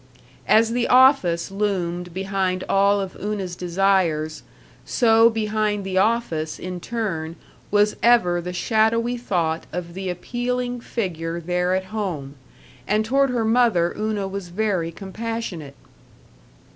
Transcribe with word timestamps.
As 0.47 0.71
the 0.71 0.87
office 0.87 1.51
loomed 1.51 2.11
behind 2.11 2.63
all 2.67 2.99
of 2.99 3.15
Una's 3.17 3.55
desires, 3.55 4.41
so 4.83 5.29
behind 5.29 5.83
the 5.83 5.99
office, 5.99 6.57
in 6.57 6.79
turn, 6.79 7.35
was 7.69 7.95
ever 8.01 8.41
the 8.41 8.51
shadowy 8.51 9.15
thought 9.15 9.67
of 9.71 9.93
the 9.93 10.09
appealing 10.09 10.79
figure 10.81 11.39
there 11.39 11.75
at 11.75 11.85
home; 11.93 12.33
and 12.87 13.05
toward 13.05 13.29
her 13.29 13.45
mother 13.45 13.93
Una 13.95 14.27
was 14.27 14.47
very 14.47 14.91
compassionate. 14.91 15.75